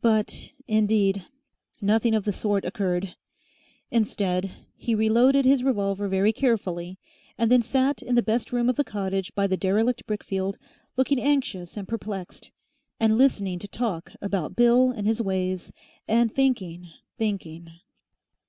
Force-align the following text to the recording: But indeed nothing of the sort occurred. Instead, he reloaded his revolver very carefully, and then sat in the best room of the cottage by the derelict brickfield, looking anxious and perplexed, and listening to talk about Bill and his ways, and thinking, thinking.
But 0.00 0.54
indeed 0.66 1.26
nothing 1.80 2.16
of 2.16 2.24
the 2.24 2.32
sort 2.32 2.64
occurred. 2.64 3.14
Instead, 3.92 4.50
he 4.76 4.92
reloaded 4.92 5.44
his 5.44 5.62
revolver 5.62 6.08
very 6.08 6.32
carefully, 6.32 6.98
and 7.38 7.48
then 7.48 7.62
sat 7.62 8.02
in 8.02 8.16
the 8.16 8.24
best 8.24 8.50
room 8.50 8.68
of 8.68 8.74
the 8.74 8.82
cottage 8.82 9.32
by 9.36 9.46
the 9.46 9.56
derelict 9.56 10.04
brickfield, 10.04 10.56
looking 10.96 11.20
anxious 11.20 11.76
and 11.76 11.86
perplexed, 11.86 12.50
and 12.98 13.16
listening 13.16 13.60
to 13.60 13.68
talk 13.68 14.12
about 14.20 14.56
Bill 14.56 14.90
and 14.90 15.06
his 15.06 15.22
ways, 15.22 15.72
and 16.08 16.34
thinking, 16.34 16.88
thinking. 17.16 17.68